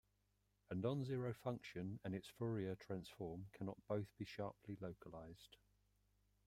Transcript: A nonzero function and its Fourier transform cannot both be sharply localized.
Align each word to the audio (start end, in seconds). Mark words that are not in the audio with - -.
A 0.71 0.73
nonzero 0.75 1.31
function 1.35 1.99
and 2.03 2.15
its 2.15 2.27
Fourier 2.27 2.75
transform 2.79 3.45
cannot 3.53 3.85
both 3.87 4.07
be 4.17 4.25
sharply 4.25 4.75
localized. 4.81 5.57